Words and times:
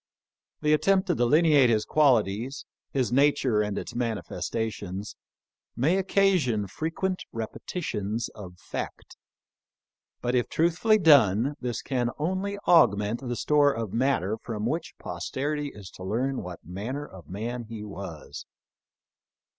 The 0.63 0.73
attempt 0.73 1.05
to 1.09 1.13
delineate 1.13 1.69
his 1.69 1.85
qualities, 1.85 2.65
his 2.91 3.11
nature 3.11 3.61
and 3.61 3.77
its 3.77 3.93
manifestations, 3.93 5.15
may 5.75 5.97
occasion 5.97 6.65
frequent 6.65 7.21
repe 7.31 7.59
titions 7.67 8.27
of 8.33 8.57
fact, 8.57 9.15
but 10.19 10.33
if 10.33 10.49
truthfully 10.49 10.97
done 10.97 11.53
this 11.61 11.83
can 11.83 12.09
only 12.17 12.57
augment 12.67 13.19
the 13.21 13.35
store 13.35 13.71
of 13.71 13.93
matter 13.93 14.37
from 14.41 14.65
which 14.65 14.95
posterity 14.97 15.67
is 15.67 15.91
to 15.91 16.03
learn 16.03 16.41
what 16.41 16.65
manner 16.65 17.05
of 17.05 17.29
man 17.29 17.65
he 17.65 17.83
was. 17.83 18.47